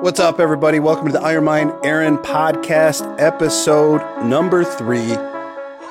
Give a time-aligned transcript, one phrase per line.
[0.00, 0.78] What's up, everybody?
[0.78, 5.16] Welcome to the Iron Mind Aaron podcast, episode number three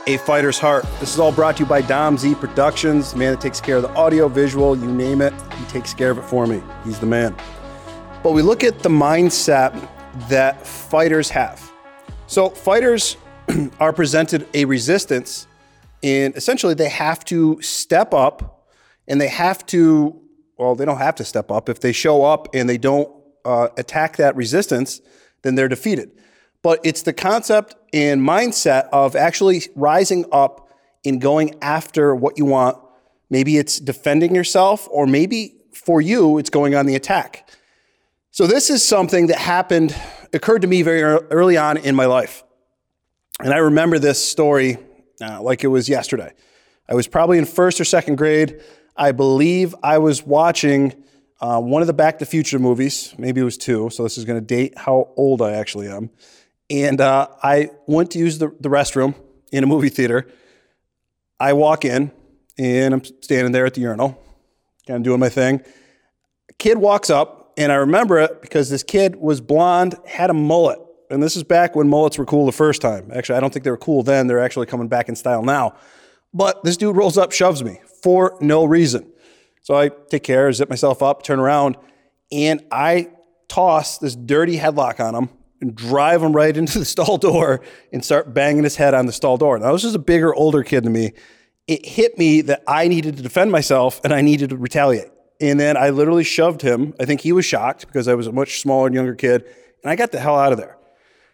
[0.08, 0.86] A Fighter's Heart.
[1.02, 3.76] This is all brought to you by Dom Z Productions, the man that takes care
[3.76, 5.34] of the audio, visual, you name it.
[5.60, 6.64] He takes care of it for me.
[6.86, 7.36] He's the man.
[8.24, 9.78] But we look at the mindset
[10.30, 11.70] that fighters have.
[12.28, 13.18] So, fighters
[13.82, 15.48] are presented a resistance,
[16.02, 18.70] and essentially they have to step up
[19.06, 20.18] and they have to,
[20.58, 21.68] well, they don't have to step up.
[21.68, 23.17] If they show up and they don't
[23.48, 25.02] uh, attack that resistance,
[25.42, 26.12] then they're defeated.
[26.62, 30.70] But it's the concept and mindset of actually rising up
[31.06, 32.78] and going after what you want.
[33.30, 37.50] Maybe it's defending yourself, or maybe for you, it's going on the attack.
[38.32, 39.96] So, this is something that happened,
[40.34, 42.44] occurred to me very early on in my life.
[43.40, 44.78] And I remember this story
[45.22, 46.34] uh, like it was yesterday.
[46.90, 48.62] I was probably in first or second grade.
[48.96, 51.04] I believe I was watching
[51.40, 53.14] uh, one of the Back to Future movies.
[53.18, 56.10] Maybe it was two, so this is going to date how old I actually am.
[56.70, 59.16] And uh, I went to use the, the restroom
[59.52, 60.28] in a movie theater.
[61.40, 62.12] I walk in,
[62.58, 64.22] and I'm standing there at the urinal,
[64.88, 65.62] kind of doing my thing.
[66.50, 70.34] A kid walks up, and I remember it because this kid was blonde, had a
[70.34, 70.80] mullet.
[71.10, 73.12] And this is back when mullets were cool the first time.
[73.14, 74.28] Actually, I don't think they were cool then.
[74.28, 75.76] They're actually coming back in style now.
[76.34, 79.12] But this dude rolls up, shoves me for no reason.
[79.68, 81.76] So I take care, zip myself up, turn around,
[82.32, 83.10] and I
[83.50, 85.30] toss this dirty headlock on him
[85.60, 87.60] and drive him right into the stall door
[87.92, 89.60] and start banging his head on the stall door.
[89.60, 91.12] Now, this is a bigger, older kid than me.
[91.68, 95.12] It hit me that I needed to defend myself and I needed to retaliate.
[95.42, 96.94] And then I literally shoved him.
[96.98, 99.44] I think he was shocked because I was a much smaller and younger kid,
[99.84, 100.78] and I got the hell out of there.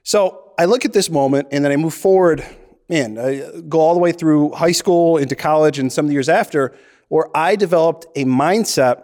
[0.01, 2.43] So I look at this moment and then I move forward,
[2.89, 6.13] man, I go all the way through high school into college and some of the
[6.13, 6.75] years after
[7.13, 9.03] where I developed a mindset.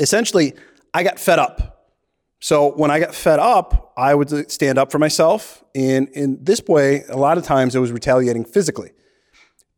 [0.00, 0.54] Essentially,
[0.94, 1.92] I got fed up.
[2.40, 5.62] So when I got fed up, I would stand up for myself.
[5.74, 8.92] And in this way, a lot of times I was retaliating physically.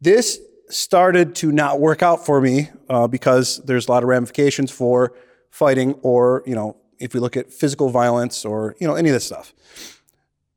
[0.01, 4.71] This started to not work out for me uh, because there's a lot of ramifications
[4.71, 5.13] for
[5.51, 9.15] fighting or, you know, if we look at physical violence or, you know, any of
[9.15, 9.53] this stuff.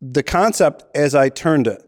[0.04, 1.82] The concept as I turned it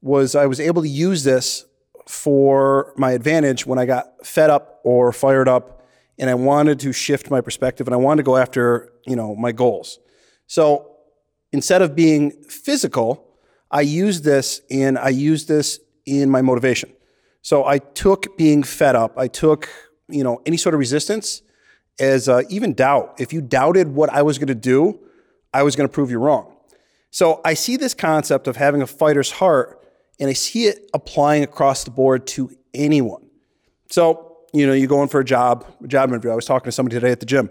[0.00, 1.64] was I was able to use this
[2.08, 5.86] for my advantage when I got fed up or fired up
[6.18, 9.36] and I wanted to shift my perspective and I wanted to go after, you know,
[9.36, 9.98] my goals.
[10.46, 10.96] So
[11.52, 13.28] instead of being physical,
[13.70, 16.90] I used this and I used this in my motivation.
[17.42, 19.68] So I took being fed up, I took,
[20.08, 21.42] you know, any sort of resistance
[22.00, 23.16] as uh, even doubt.
[23.18, 24.98] If you doubted what I was going to do,
[25.52, 26.54] I was going to prove you wrong.
[27.10, 29.77] So I see this concept of having a fighter's heart
[30.20, 33.28] and I see it applying across the board to anyone.
[33.90, 36.30] So, you know, you go in for a job, a job interview.
[36.30, 37.50] I was talking to somebody today at the gym,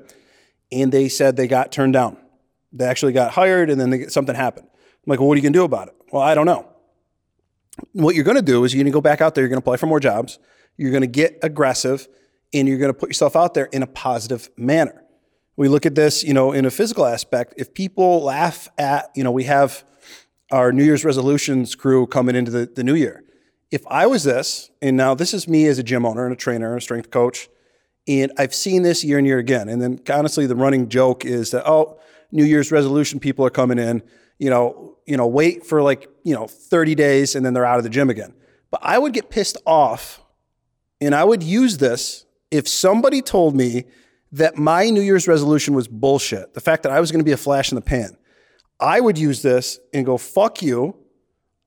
[0.71, 2.17] and they said they got turned down.
[2.73, 4.67] They actually got hired, and then they, something happened.
[4.67, 5.95] I'm like, well, what are you going to do about it?
[6.11, 6.67] Well, I don't know.
[7.93, 9.61] What you're going to do is you're going to go back out there, you're going
[9.61, 10.39] to apply for more jobs,
[10.77, 12.07] you're going to get aggressive,
[12.53, 15.03] and you're going to put yourself out there in a positive manner.
[15.55, 17.55] We look at this, you know, in a physical aspect.
[17.57, 19.83] If people laugh at, you know, we have
[20.51, 23.23] our New Year's resolutions crew coming into the, the new year.
[23.69, 26.37] If I was this, and now this is me as a gym owner and a
[26.37, 27.49] trainer and a strength coach,
[28.07, 29.67] and I've seen this year and year again.
[29.67, 31.99] And then honestly, the running joke is that, oh,
[32.31, 34.01] New Year's resolution people are coming in,
[34.39, 37.77] you know, you know, wait for like, you know, 30 days and then they're out
[37.77, 38.33] of the gym again.
[38.71, 40.21] But I would get pissed off
[40.99, 43.85] and I would use this if somebody told me
[44.33, 46.53] that my New Year's resolution was bullshit.
[46.53, 48.17] The fact that I was going to be a flash in the pan.
[48.79, 50.95] I would use this and go, fuck you.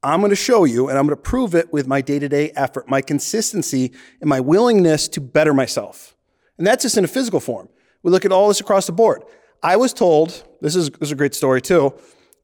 [0.02, 2.28] I'm going to show you and I'm going to prove it with my day to
[2.28, 6.16] day effort, my consistency, and my willingness to better myself.
[6.56, 7.68] And that's just in a physical form.
[8.02, 9.22] We look at all this across the board.
[9.62, 11.94] I was told, this is, this is a great story too,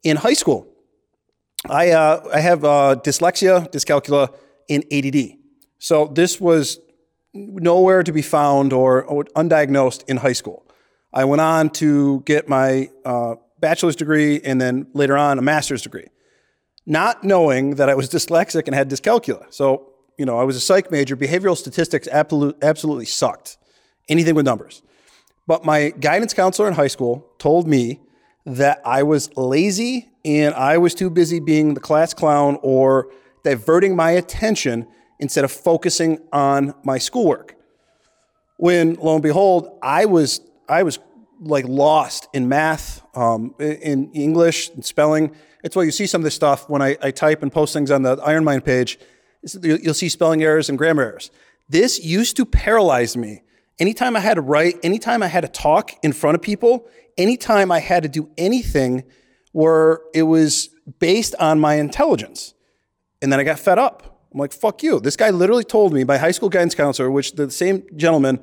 [0.02, 0.66] in high school,
[1.68, 4.34] I, uh, I have uh, dyslexia, dyscalculia,
[4.68, 5.38] and ADD.
[5.78, 6.78] So this was
[7.32, 10.66] nowhere to be found or, or undiagnosed in high school.
[11.12, 15.82] I went on to get my uh, bachelor's degree and then later on a master's
[15.82, 16.06] degree,
[16.86, 19.52] not knowing that I was dyslexic and had dyscalculia.
[19.52, 21.16] So, you know, I was a psych major.
[21.16, 23.58] Behavioral statistics absolutely sucked,
[24.08, 24.82] anything with numbers.
[25.46, 28.00] But my guidance counselor in high school told me
[28.44, 33.12] that I was lazy and I was too busy being the class clown or
[33.44, 34.88] diverting my attention
[35.18, 37.54] instead of focusing on my schoolwork.
[38.56, 40.98] When lo and behold, I was I was
[41.40, 45.34] like lost in math, um, in English, and spelling.
[45.62, 47.90] It's why you see some of this stuff when I, I type and post things
[47.90, 48.98] on the Iron Mind page.
[49.62, 51.30] You'll see spelling errors and grammar errors.
[51.68, 53.42] This used to paralyze me.
[53.78, 56.88] Anytime I had to write, anytime I had to talk in front of people,
[57.18, 59.04] anytime I had to do anything
[59.52, 62.54] where it was based on my intelligence.
[63.22, 64.28] And then I got fed up.
[64.32, 65.00] I'm like, fuck you.
[65.00, 68.38] This guy literally told me, my high school guidance counselor, which the same gentleman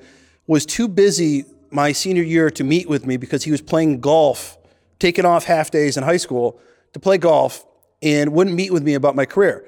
[0.47, 4.57] was too busy my senior year to meet with me because he was playing golf,
[4.99, 6.59] taking off half days in high school
[6.93, 7.65] to play golf
[8.01, 9.67] and wouldn't meet with me about my career.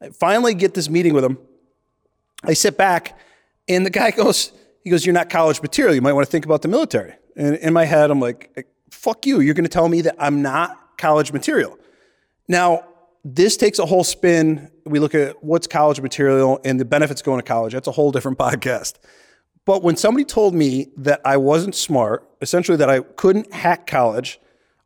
[0.00, 1.38] I finally get this meeting with him.
[2.42, 3.18] I sit back
[3.68, 4.52] and the guy goes,
[4.82, 5.94] he goes, You're not college material.
[5.94, 7.14] You might want to think about the military.
[7.36, 9.40] And in my head, I'm like, Fuck you.
[9.40, 11.78] You're going to tell me that I'm not college material.
[12.48, 12.84] Now,
[13.24, 14.70] this takes a whole spin.
[14.84, 17.72] We look at what's college material and the benefits going to college.
[17.72, 18.94] That's a whole different podcast.
[19.66, 24.38] But when somebody told me that I wasn't smart, essentially that I couldn't hack college,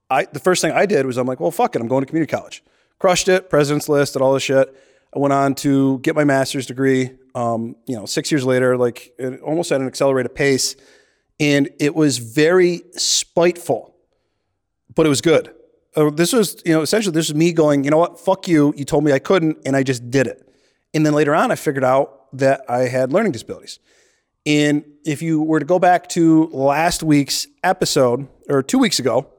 [0.09, 2.07] I, the first thing I did was I'm like, well, fuck it, I'm going to
[2.07, 2.63] community college.
[2.99, 4.75] Crushed it, president's list, and all this shit.
[5.15, 7.11] I went on to get my master's degree.
[7.35, 9.13] Um, you know, six years later, like
[9.45, 10.77] almost at an accelerated pace,
[11.41, 13.95] and it was very spiteful,
[14.95, 15.55] but it was good.
[15.95, 18.75] Uh, this was, you know, essentially this was me going, you know what, fuck you.
[18.77, 20.53] You told me I couldn't, and I just did it.
[20.95, 23.79] And then later on, I figured out that I had learning disabilities.
[24.49, 29.31] And if you were to go back to last week's episode, or two weeks ago,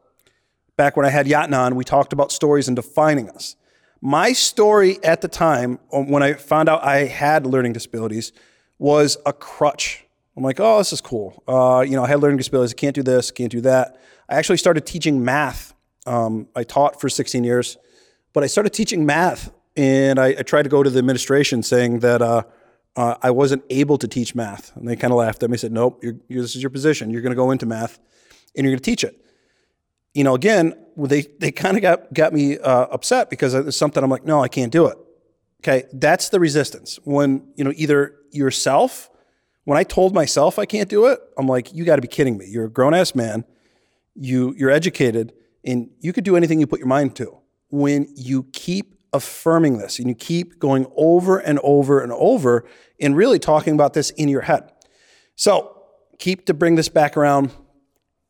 [0.77, 3.55] back when I had Yatin on, we talked about stories and defining us.
[4.01, 8.33] My story at the time, um, when I found out I had learning disabilities,
[8.77, 10.05] was a crutch.
[10.37, 11.41] I'm like, oh, this is cool.
[11.47, 12.73] Uh, you know, I had learning disabilities.
[12.73, 13.99] I can't do this, can't do that.
[14.29, 15.73] I actually started teaching math.
[16.05, 17.77] Um, I taught for 16 years,
[18.31, 22.01] but I started teaching math, and I, I tried to go to the administration saying
[22.01, 22.43] that uh,
[22.99, 25.53] uh, I wasn't able to teach math, and they kind of laughed at me.
[25.53, 27.09] They said, "Nope, you're, you're, this is your position.
[27.09, 27.97] You're going to go into math,
[28.57, 29.23] and you're going to teach it."
[30.13, 34.03] You know, again, they they kind of got got me uh, upset because it's something
[34.03, 34.97] I'm like, "No, I can't do it."
[35.61, 36.99] Okay, that's the resistance.
[37.05, 39.09] When you know either yourself,
[39.63, 42.37] when I told myself I can't do it, I'm like, "You got to be kidding
[42.37, 42.47] me!
[42.49, 43.45] You're a grown ass man.
[44.13, 45.31] You you're educated,
[45.63, 47.37] and you could do anything you put your mind to."
[47.69, 52.65] When you keep affirming this and you keep going over and over and over
[52.99, 54.71] and really talking about this in your head.
[55.35, 55.75] So,
[56.19, 57.51] keep to bring this back around.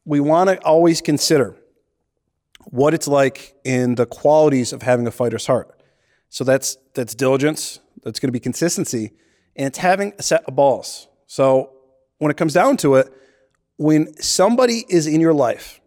[0.06, 1.56] We want to always consider
[2.66, 5.82] what it's like in the qualities of having a fighter's heart.
[6.30, 9.12] So that's that's diligence, that's going to be consistency,
[9.56, 11.08] and it's having a set of balls.
[11.26, 11.72] So
[12.20, 13.12] when it comes down to it,
[13.78, 15.82] when somebody is in your life,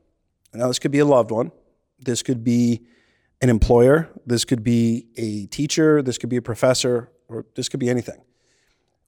[0.53, 1.53] now this could be a loved one,
[2.01, 2.83] this could be
[3.43, 7.81] an employer, this could be a teacher, this could be a professor, or this could
[7.81, 8.23] be anything.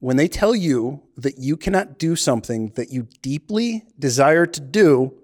[0.01, 5.15] When they tell you that you cannot do something that you deeply desire to do,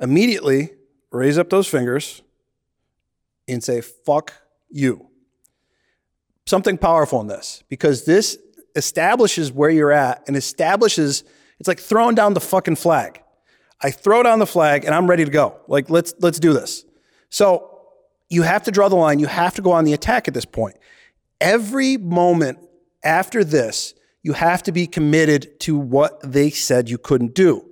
[0.00, 0.72] immediately
[1.10, 2.20] raise up those fingers
[3.46, 4.34] and say, fuck
[4.68, 5.08] you.
[6.44, 8.38] Something powerful in this, because this
[8.74, 11.22] establishes where you're at and establishes,
[11.60, 13.22] it's like throwing down the fucking flag.
[13.80, 15.60] I throw down the flag and I'm ready to go.
[15.68, 16.84] Like, let's, let's do this.
[17.30, 17.77] So
[18.28, 19.18] you have to draw the line.
[19.18, 20.76] You have to go on the attack at this point.
[21.40, 22.58] Every moment
[23.02, 27.64] after this, you have to be committed to what they said you couldn't do.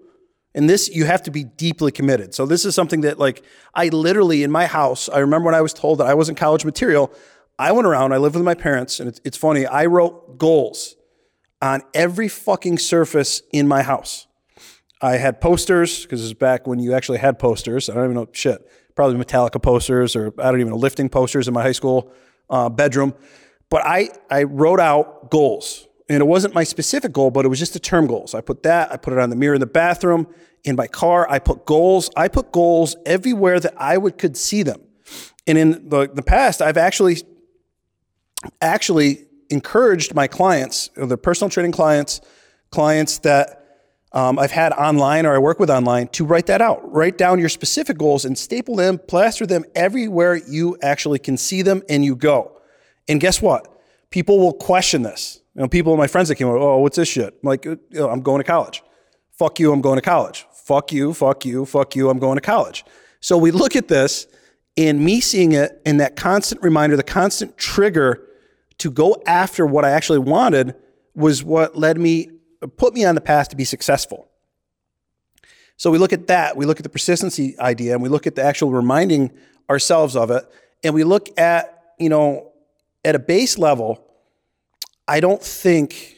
[0.54, 2.34] And this, you have to be deeply committed.
[2.34, 3.44] So, this is something that, like,
[3.74, 6.64] I literally in my house, I remember when I was told that I wasn't college
[6.64, 7.12] material,
[7.58, 10.96] I went around, I lived with my parents, and it's, it's funny, I wrote goals
[11.60, 14.26] on every fucking surface in my house.
[15.02, 17.90] I had posters, because this is back when you actually had posters.
[17.90, 21.46] I don't even know shit probably Metallica posters or I don't even know, lifting posters
[21.46, 22.10] in my high school
[22.50, 23.14] uh, bedroom.
[23.68, 25.86] But I, I wrote out goals.
[26.08, 28.32] And it wasn't my specific goal, but it was just the term goals.
[28.32, 30.28] I put that, I put it on the mirror in the bathroom,
[30.62, 31.26] in my car.
[31.28, 32.10] I put goals.
[32.16, 34.80] I put goals everywhere that I would could see them.
[35.46, 37.22] And in the, the past, I've actually
[38.60, 42.20] actually encouraged my clients, the personal training clients,
[42.70, 43.65] clients that
[44.12, 46.80] um, I've had online or I work with online to write that out.
[46.90, 51.62] Write down your specific goals and staple them, plaster them everywhere you actually can see
[51.62, 52.60] them and you go.
[53.08, 53.68] And guess what?
[54.10, 55.40] People will question this.
[55.54, 57.34] You know, people, my friends that came over, oh, what's this shit?
[57.34, 58.82] I'm like, you know, I'm going to college.
[59.32, 60.46] Fuck you, I'm going to college.
[60.52, 62.84] Fuck you, fuck you, fuck you, I'm going to college.
[63.20, 64.26] So we look at this
[64.76, 68.22] and me seeing it and that constant reminder, the constant trigger
[68.78, 70.74] to go after what I actually wanted
[71.14, 72.30] was what led me
[72.68, 74.28] put me on the path to be successful.
[75.76, 78.34] So we look at that, we look at the persistency idea, and we look at
[78.34, 79.30] the actual reminding
[79.68, 80.44] ourselves of it,
[80.82, 82.52] and we look at, you know,
[83.04, 84.02] at a base level,
[85.06, 86.16] I don't think,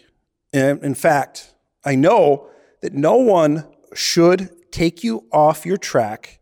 [0.52, 1.52] in fact,
[1.84, 2.48] I know
[2.82, 6.40] that no one should take you off your track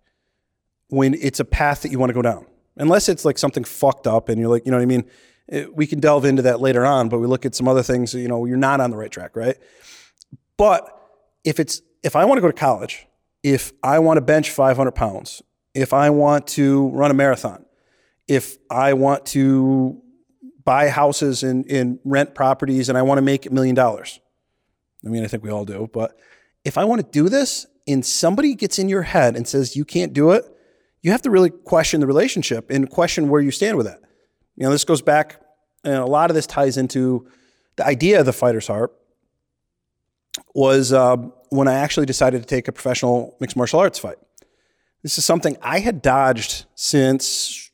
[0.89, 2.47] when it's a path that you want to go down.
[2.77, 5.05] Unless it's like something fucked up and you're like, you know what I mean?
[5.50, 8.15] Eh, we can delve into that later on, but we look at some other things,
[8.15, 9.57] you know, you're not on the right track, right?
[10.57, 10.93] But
[11.45, 13.07] if it's if I want to go to college
[13.47, 15.41] if I want to bench 500 pounds,
[15.73, 17.65] if I want to run a marathon,
[18.26, 20.03] if I want to
[20.65, 24.19] buy houses and, and rent properties and I want to make a million dollars.
[25.05, 26.19] I mean, I think we all do, but
[26.65, 29.85] if I want to do this and somebody gets in your head and says you
[29.85, 30.45] can't do it,
[31.03, 34.00] you have to really question the relationship and question where you stand with that.
[34.57, 35.41] You know, this goes back,
[35.85, 37.29] and a lot of this ties into
[37.77, 38.93] the idea of the fighter's heart
[40.55, 41.17] was uh,
[41.51, 44.17] when I actually decided to take a professional mixed martial arts fight.
[45.03, 47.71] This is something I had dodged since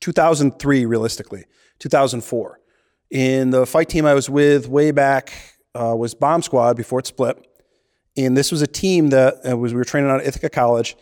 [0.00, 1.44] 2003, realistically,
[1.78, 2.60] 2004.
[3.10, 5.32] In the fight team I was with way back
[5.74, 7.46] uh, was Bomb Squad before it split.
[8.16, 10.96] And this was a team that uh, was we were training out at Ithaca College,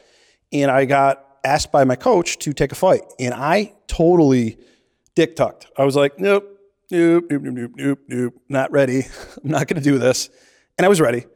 [0.53, 4.59] and I got asked by my coach to take a fight, and I totally
[5.19, 5.67] dick tucked.
[5.77, 6.49] I was like, nope,
[6.93, 9.01] nope, nope, nope, nope, nope, not ready.
[9.45, 10.31] I'm not going to do this,
[10.79, 11.27] and I was ready.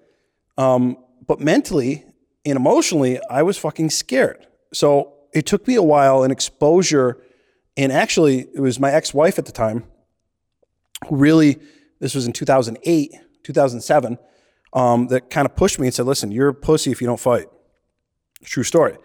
[0.57, 0.97] Um,
[1.27, 2.05] but mentally
[2.45, 4.47] and emotionally, I was fucking scared.
[4.73, 7.21] So it took me a while and exposure,
[7.77, 9.83] and actually, it was my ex-wife at the time
[11.09, 11.59] who really.
[11.99, 13.13] This was in 2008,
[13.45, 14.19] 2007
[14.73, 17.21] um, that kind of pushed me and said, listen, you're a pussy if you don't
[17.21, 17.47] fight.
[18.45, 18.97] True story.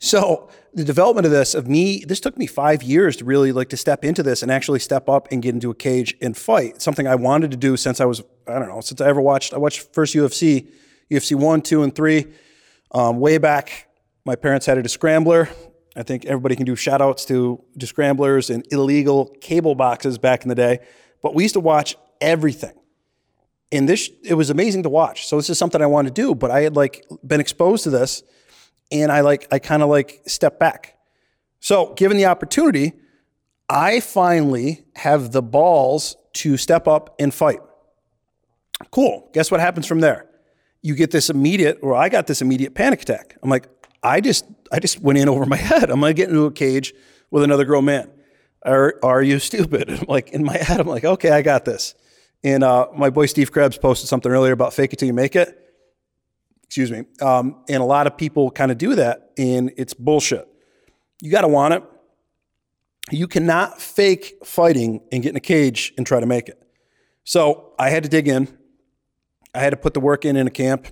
[0.00, 3.68] So the development of this, of me, this took me five years to really like
[3.68, 6.80] to step into this and actually step up and get into a cage and fight.
[6.80, 9.52] something I wanted to do since I was, I don't know, since I ever watched,
[9.52, 10.68] I watched first UFC,
[11.10, 12.26] UFC one, two, and three.
[12.92, 13.88] Um, way back,
[14.24, 15.50] my parents had a scrambler.
[15.94, 20.48] I think everybody can do shout outs to scramblers and illegal cable boxes back in
[20.48, 20.78] the day.
[21.22, 22.72] But we used to watch everything
[23.72, 25.26] and this it was amazing to watch.
[25.26, 27.90] So this is something I wanted to do, but I had like been exposed to
[27.90, 28.22] this,
[28.90, 30.96] and I like I kind of like step back.
[31.60, 32.94] So given the opportunity,
[33.68, 37.60] I finally have the balls to step up and fight.
[38.90, 39.28] Cool.
[39.32, 40.26] Guess what happens from there?
[40.82, 43.36] You get this immediate, or I got this immediate panic attack.
[43.42, 43.68] I'm like,
[44.02, 45.90] I just I just went in over my head.
[45.90, 46.94] I'm gonna get into a cage
[47.30, 48.10] with another grown man.
[48.64, 49.90] Are are you stupid?
[49.90, 51.94] I'm like in my head, I'm like, okay, I got this.
[52.42, 55.36] And uh, my boy Steve Krebs posted something earlier about fake it till you make
[55.36, 55.69] it.
[56.70, 57.02] Excuse me.
[57.20, 60.46] Um, and a lot of people kind of do that, and it's bullshit.
[61.20, 61.82] You got to want it.
[63.10, 66.62] You cannot fake fighting and get in a cage and try to make it.
[67.24, 68.56] So I had to dig in.
[69.52, 70.86] I had to put the work in in a camp.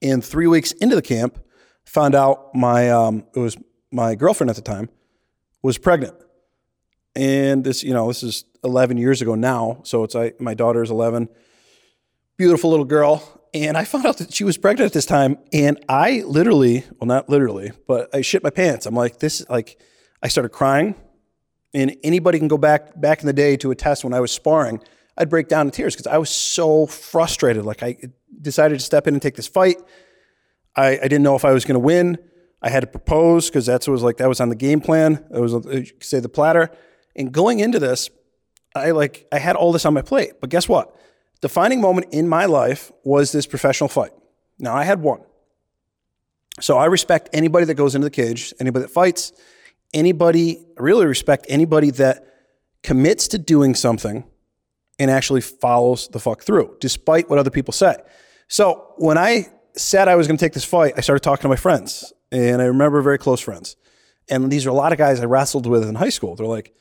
[0.00, 1.38] And three weeks into the camp,
[1.84, 3.58] found out my um, it was
[3.92, 4.88] my girlfriend at the time
[5.62, 6.14] was pregnant.
[7.14, 9.80] And this, you know, this is 11 years ago now.
[9.82, 11.28] So it's I, my daughter's 11,
[12.38, 13.42] beautiful little girl.
[13.54, 15.38] And I found out that she was pregnant at this time.
[15.52, 18.84] And I literally, well, not literally, but I shit my pants.
[18.84, 19.80] I'm like, this, like,
[20.20, 20.96] I started crying.
[21.72, 24.30] And anybody can go back back in the day to a test when I was
[24.32, 24.80] sparring.
[25.16, 27.64] I'd break down in tears because I was so frustrated.
[27.64, 27.96] Like I
[28.40, 29.76] decided to step in and take this fight.
[30.76, 32.18] I, I didn't know if I was going to win.
[32.62, 35.24] I had to propose because that's what was like that was on the game plan.
[35.32, 36.70] It was you could say the platter.
[37.16, 38.08] And going into this,
[38.74, 40.34] I like I had all this on my plate.
[40.40, 40.96] But guess what?
[41.40, 44.12] Defining moment in my life was this professional fight.
[44.58, 45.20] Now I had one.
[46.60, 49.32] So I respect anybody that goes into the cage, anybody that fights,
[49.92, 52.26] anybody, I really respect anybody that
[52.82, 54.24] commits to doing something
[54.98, 57.96] and actually follows the fuck through, despite what other people say.
[58.46, 61.48] So when I said I was going to take this fight, I started talking to
[61.48, 63.76] my friends, and I remember very close friends.
[64.30, 66.36] And these are a lot of guys I wrestled with in high school.
[66.36, 66.72] They're like,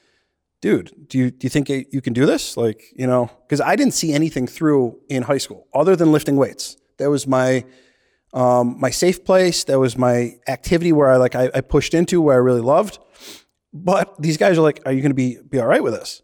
[0.64, 2.56] dude, do you do you think you can do this?
[2.56, 6.38] Like, you know, because I didn't see anything through in high school other than lifting
[6.38, 6.78] weights.
[7.00, 7.66] That was my
[8.34, 9.66] um, my safe place.
[9.66, 12.98] That was my activity where I like I, I pushed into where I really loved.
[13.74, 16.22] But these guys are like, are you going to be be all right with this?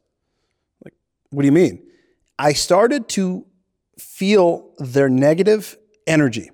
[0.86, 0.93] Like,
[1.31, 1.84] what do you mean?
[2.39, 3.46] I started to
[3.98, 5.77] feel their negative
[6.08, 6.50] energy.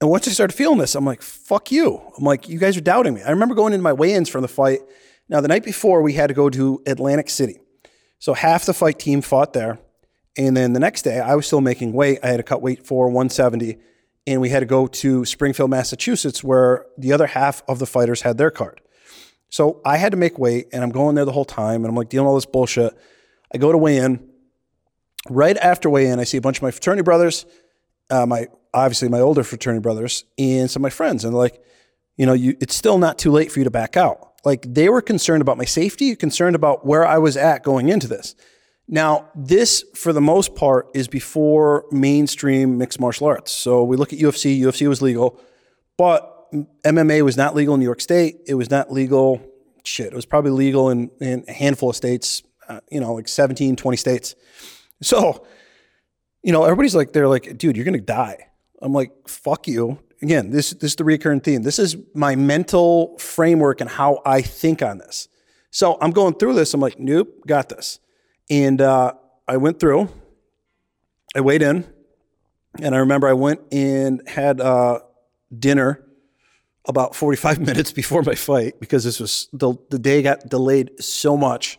[0.00, 2.00] And once I started feeling this, I'm like, fuck you.
[2.16, 3.22] I'm like, you guys are doubting me.
[3.22, 4.80] I remember going into my weigh-ins from the fight
[5.28, 7.58] now, the night before, we had to go to Atlantic City.
[8.18, 9.78] So half the fight team fought there.
[10.36, 12.20] And then the next day, I was still making weight.
[12.22, 13.76] I had to cut weight for 170.
[14.26, 18.22] And we had to go to Springfield, Massachusetts, where the other half of the fighters
[18.22, 18.80] had their card.
[19.50, 21.76] So I had to make weight, and I'm going there the whole time.
[21.76, 22.96] And I'm like dealing all this bullshit.
[23.52, 24.26] I go to weigh in.
[25.28, 27.44] Right after weigh in, I see a bunch of my fraternity brothers,
[28.08, 31.24] uh, my obviously my older fraternity brothers, and some of my friends.
[31.24, 31.62] And they're like,
[32.16, 34.27] you know, you, it's still not too late for you to back out.
[34.48, 38.08] Like they were concerned about my safety, concerned about where I was at going into
[38.08, 38.34] this.
[38.88, 43.52] Now, this, for the most part, is before mainstream mixed martial arts.
[43.52, 45.38] So we look at UFC, UFC was legal,
[45.98, 46.50] but
[46.82, 48.38] MMA was not legal in New York State.
[48.46, 49.42] It was not legal,
[49.84, 53.28] shit, it was probably legal in, in a handful of states, uh, you know, like
[53.28, 54.34] 17, 20 states.
[55.02, 55.46] So,
[56.42, 58.48] you know, everybody's like, they're like, dude, you're going to die.
[58.80, 59.98] I'm like, fuck you.
[60.20, 61.62] Again, this, this is the recurring theme.
[61.62, 65.28] This is my mental framework and how I think on this.
[65.70, 66.74] So I'm going through this.
[66.74, 68.00] I'm like, nope, got this.
[68.50, 69.12] And uh,
[69.46, 70.08] I went through,
[71.36, 71.86] I weighed in,
[72.80, 75.00] and I remember I went and had uh,
[75.56, 76.04] dinner
[76.86, 81.36] about 45 minutes before my fight because this was the, the day got delayed so
[81.36, 81.78] much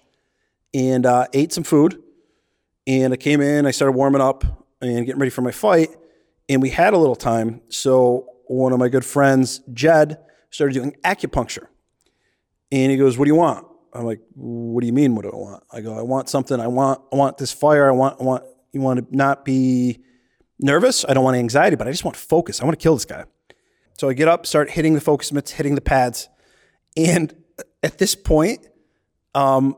[0.74, 2.02] and uh, ate some food.
[2.88, 4.44] And I came in, I started warming up
[4.82, 5.90] and getting ready for my fight.
[6.50, 7.62] And we had a little time.
[7.70, 11.68] So one of my good friends, Jed, started doing acupuncture.
[12.72, 13.66] And he goes, What do you want?
[13.94, 15.16] I'm like, What do you mean?
[15.16, 15.64] What do I want?
[15.72, 16.60] I go, I want something.
[16.60, 17.88] I want, I want this fire.
[17.88, 20.04] I want, I want, you want to not be
[20.60, 21.06] nervous.
[21.08, 22.62] I don't want anxiety, but I just want focus.
[22.62, 23.26] I want to kill this guy.
[23.98, 26.30] So I get up, start hitting the focus mitts, hitting the pads.
[26.96, 27.36] And
[27.84, 28.68] at this point,
[29.36, 29.76] um,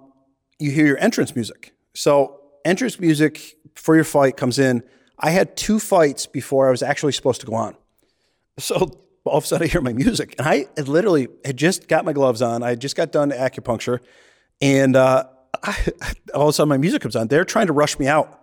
[0.60, 1.74] you hear your entrance music.
[1.94, 4.84] So entrance music for your fight comes in.
[5.22, 7.76] I had two fights before I was actually supposed to go on.
[8.58, 8.92] So
[9.24, 12.14] all of a sudden I hear my music, and I literally had just got my
[12.14, 12.64] gloves on.
[12.64, 14.00] I just got done acupuncture,
[14.60, 15.26] and uh,
[15.64, 15.78] I,
[16.34, 17.28] all of a sudden my music comes on.
[17.28, 18.40] They're trying to rush me out.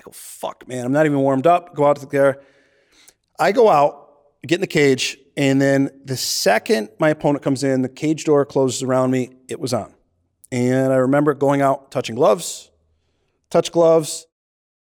[0.00, 1.74] I go, fuck, man, I'm not even warmed up.
[1.74, 2.40] Go out there.
[3.38, 4.08] I go out,
[4.46, 8.44] get in the cage, and then the second my opponent comes in, the cage door
[8.46, 9.30] closes around me.
[9.48, 9.92] It was on,
[10.50, 12.70] and I remember going out, touching gloves,
[13.50, 14.26] touch gloves,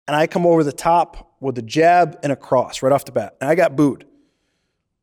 [0.07, 3.13] and I come over the top with a jab and a cross right off the
[3.13, 4.07] bat, and I got booed.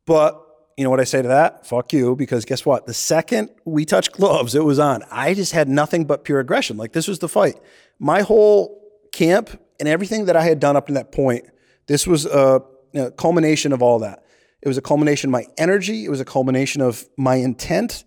[0.05, 0.39] But
[0.77, 1.67] you know what I say to that?
[1.67, 2.88] Fuck you, because guess what?
[2.88, 5.03] The second we touched gloves, it was on.
[5.12, 6.77] I just had nothing but pure aggression.
[6.77, 7.60] Like this was the fight.
[8.00, 8.81] My whole
[9.12, 11.45] camp and everything that I had done up to that point,
[11.88, 12.62] this was a,
[12.95, 14.24] a culmination of all that.
[14.62, 16.05] It was a culmination of my energy.
[16.05, 18.05] It was a culmination of my intent.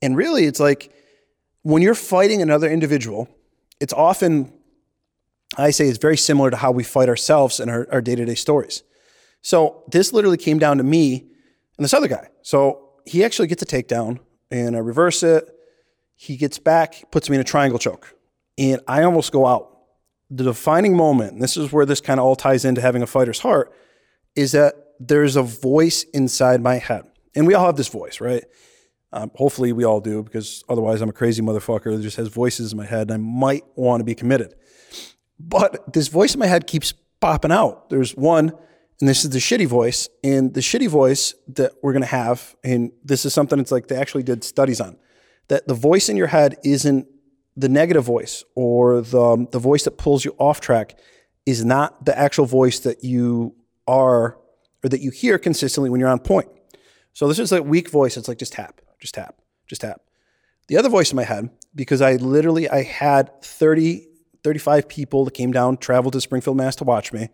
[0.00, 0.92] And really, it's like
[1.62, 3.28] when you're fighting another individual,
[3.80, 4.52] it's often,
[5.56, 8.34] I say, it's very similar to how we fight ourselves in our day to day
[8.34, 8.82] stories.
[9.40, 11.26] So this literally came down to me
[11.76, 12.28] and this other guy.
[12.42, 14.18] So he actually gets a takedown
[14.50, 15.48] and I reverse it.
[16.16, 18.14] He gets back, puts me in a triangle choke,
[18.58, 19.78] and I almost go out.
[20.30, 23.38] The defining moment, this is where this kind of all ties into having a fighter's
[23.38, 23.72] heart,
[24.34, 27.04] is that there's a voice inside my head.
[27.34, 28.44] And we all have this voice, right?
[29.12, 32.72] Um, hopefully we all do, because otherwise I'm a crazy motherfucker that just has voices
[32.72, 34.54] in my head and I might want to be committed.
[35.38, 37.90] But this voice in my head keeps popping out.
[37.90, 38.52] There's one
[39.00, 40.08] and this is the shitty voice.
[40.24, 43.88] And the shitty voice that we're going to have, and this is something it's like
[43.88, 44.96] they actually did studies on,
[45.48, 47.06] that the voice in your head isn't
[47.56, 50.98] the negative voice or the, um, the voice that pulls you off track
[51.46, 53.54] is not the actual voice that you
[53.86, 54.38] are
[54.84, 56.48] or that you hear consistently when you're on point.
[57.14, 58.16] So this is a weak voice.
[58.16, 60.02] It's like just tap, just tap, just tap.
[60.68, 64.06] The other voice in my head, because I literally I had 30,
[64.48, 67.28] 35 people that came down, traveled to Springfield, Mass to watch me.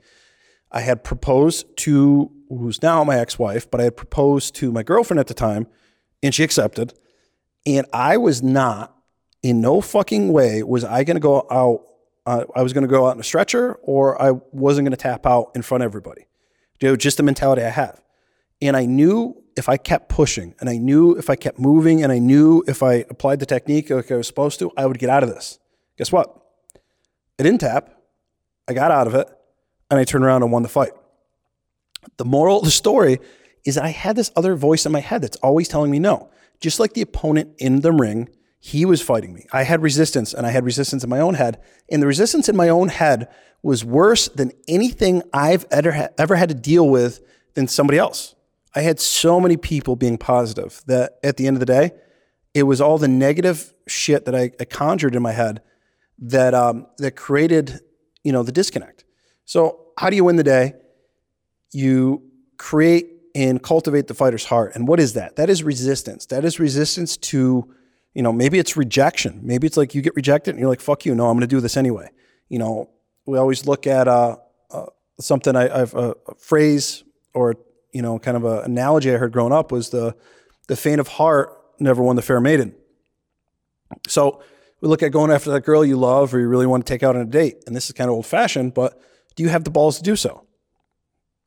[0.72, 5.20] I had proposed to who's now my ex-wife, but I had proposed to my girlfriend
[5.20, 5.68] at the time,
[6.24, 6.92] and she accepted.
[7.64, 8.96] And I was not,
[9.44, 11.84] in no fucking way, was I going to go out.
[12.26, 14.96] Uh, I was going to go out in a stretcher, or I wasn't going to
[14.96, 16.26] tap out in front of everybody.
[16.80, 18.02] Dude, just the mentality I have.
[18.60, 22.10] And I knew if I kept pushing, and I knew if I kept moving, and
[22.10, 25.10] I knew if I applied the technique like I was supposed to, I would get
[25.10, 25.60] out of this.
[25.96, 26.43] Guess what?
[27.38, 27.90] I didn't tap.
[28.68, 29.28] I got out of it
[29.90, 30.92] and I turned around and won the fight.
[32.16, 33.18] The moral of the story
[33.64, 36.30] is that I had this other voice in my head that's always telling me no.
[36.60, 38.28] Just like the opponent in the ring,
[38.60, 39.46] he was fighting me.
[39.52, 41.60] I had resistance and I had resistance in my own head.
[41.90, 43.28] And the resistance in my own head
[43.62, 47.20] was worse than anything I've ever, ever had to deal with
[47.54, 48.34] than somebody else.
[48.74, 51.92] I had so many people being positive that at the end of the day,
[52.52, 55.62] it was all the negative shit that I, I conjured in my head
[56.24, 57.80] that um, that created,
[58.22, 59.04] you know, the disconnect.
[59.44, 60.74] So, how do you win the day?
[61.72, 62.22] You
[62.56, 64.72] create and cultivate the fighter's heart.
[64.74, 65.36] And what is that?
[65.36, 66.26] That is resistance.
[66.26, 67.68] That is resistance to,
[68.14, 69.40] you know, maybe it's rejection.
[69.42, 71.14] Maybe it's like you get rejected and you're like, fuck you.
[71.14, 72.10] No, I'm going to do this anyway.
[72.48, 72.90] You know,
[73.26, 74.36] we always look at uh,
[74.70, 74.86] uh,
[75.18, 77.02] something I, have a, a, phrase
[77.34, 77.56] or,
[77.92, 80.14] you know, kind of an analogy I heard growing up was the,
[80.68, 82.74] the faint of heart never won the fair maiden.
[84.06, 84.42] So
[84.84, 87.02] we look at going after that girl you love or you really want to take
[87.02, 87.56] out on a date.
[87.66, 89.00] And this is kind of old fashioned, but
[89.34, 90.46] do you have the balls to do so?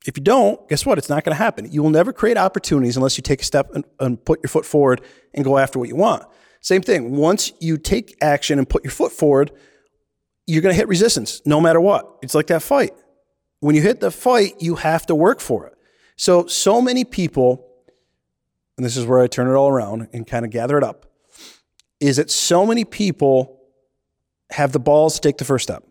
[0.08, 0.97] If you don't, guess what?
[0.97, 1.71] It's not going to happen.
[1.71, 4.65] You will never create opportunities unless you take a step and, and, put your foot
[4.65, 5.02] forward
[5.36, 6.23] and go after what you want.
[6.62, 7.15] Same thing.
[7.15, 9.52] Once you take action and put your foot forward,
[10.47, 12.17] you're going to hit resistance no matter what.
[12.23, 12.95] It's like that fight.
[13.60, 15.76] When you hit the fight, you have to work for it.
[16.15, 17.69] So, so many people,
[18.78, 21.06] and this is where I turn it all around and kind of gather it up,
[21.99, 23.60] is that so many people
[24.51, 25.83] have the balls to take the first step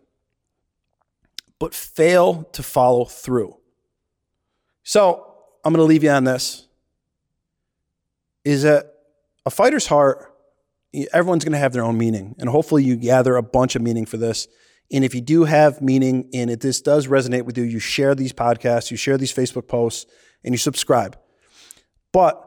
[1.59, 3.55] but fail to follow through.
[4.83, 6.67] So I'm going to leave you on this
[8.43, 8.93] is that
[9.45, 10.33] a fighter's heart,
[11.11, 12.35] everyone's going to have their own meaning.
[12.39, 14.47] And hopefully you gather a bunch of meaning for this.
[14.89, 18.15] And if you do have meaning and it this does resonate with you, you share
[18.15, 20.05] these podcasts, you share these Facebook posts,
[20.45, 21.17] and you subscribe.
[22.13, 22.41] But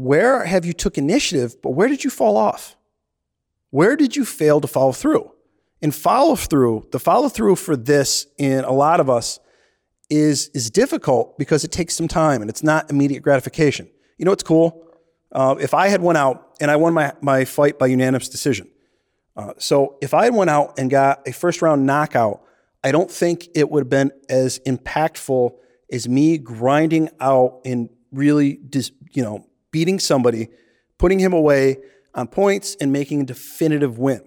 [0.00, 2.76] where have you took initiative, but where did you fall off?
[3.70, 5.30] Where did you fail to follow through?
[5.82, 9.38] And follow through, the follow through for this in a lot of us
[10.08, 13.88] is is difficult because it takes some time and it's not immediate gratification.
[14.18, 14.86] You know what's cool?
[15.32, 18.68] Uh, if I had went out and I won my, my fight by unanimous decision,
[19.36, 22.42] uh, so if I had went out and got a first round knockout,
[22.82, 25.52] I don't think it would have been as impactful
[25.92, 30.48] as me grinding out and really, dis, you know, beating somebody,
[30.98, 31.78] putting him away
[32.14, 34.22] on points, and making a definitive win.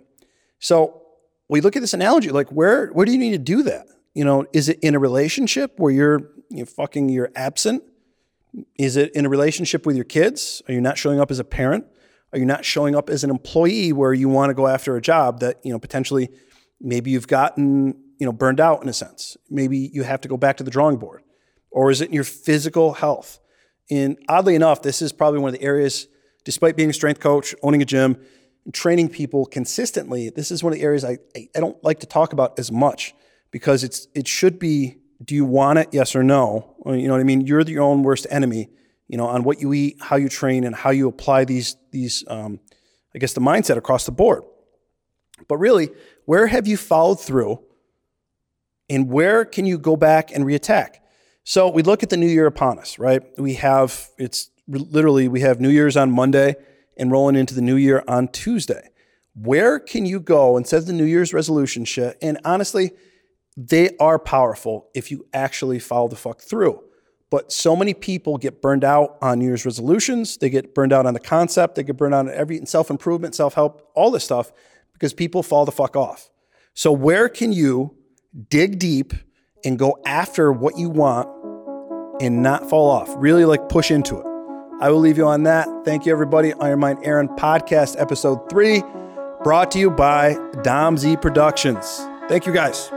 [0.60, 1.01] So
[1.49, 3.88] we look at this analogy like where where do you need to do that?
[4.13, 7.84] You know, is it in a relationship where you're you know, fucking you're absent?
[8.77, 10.62] Is it in a relationship with your kids?
[10.67, 11.86] Are you not showing up as a parent?
[12.32, 15.01] Are you not showing up as an employee where you want to go after a
[15.01, 16.29] job that, you know, potentially
[16.79, 19.38] maybe you've gotten, you know, burned out in a sense.
[19.49, 21.23] Maybe you have to go back to the drawing board.
[21.71, 23.39] Or is it in your physical health?
[23.89, 26.07] And oddly enough, this is probably one of the areas,
[26.45, 28.17] despite being a strength coach, owning a gym,
[28.71, 32.31] training people consistently, this is one of the areas I, I don't like to talk
[32.31, 33.13] about as much
[33.51, 36.75] because it's it should be do you want it yes or no?
[36.85, 37.41] You know what i mean?
[37.41, 38.69] You're your own worst enemy
[39.07, 42.23] you know on what you eat how you train and how you apply these these
[42.27, 42.59] um,
[43.13, 44.43] i guess the mindset across the board.
[45.47, 45.89] But really
[46.25, 47.59] where have you followed through
[48.89, 50.95] and where can you go back and reattack
[51.43, 55.41] so we look at the new year upon us right we have it's literally we
[55.41, 56.56] have new year's on monday
[56.97, 58.89] and rolling into the new year on tuesday
[59.36, 62.91] where can you go and set the new year's resolution shit and honestly
[63.56, 66.82] they are powerful if you actually follow the fuck through.
[67.29, 70.38] But so many people get burned out on New Year's resolutions.
[70.38, 71.75] They get burned out on the concept.
[71.75, 74.51] They get burned out on every self improvement, self help, all this stuff
[74.93, 76.29] because people fall the fuck off.
[76.75, 77.95] So, where can you
[78.49, 79.13] dig deep
[79.63, 81.30] and go after what you want
[82.21, 83.10] and not fall off?
[83.17, 84.26] Really like push into it.
[84.82, 85.67] I will leave you on that.
[85.86, 86.54] Thank you, everybody.
[86.56, 88.84] Iron Mind Aaron podcast, episode three,
[89.43, 92.06] brought to you by Dom Z Productions.
[92.28, 92.89] Thank you, guys.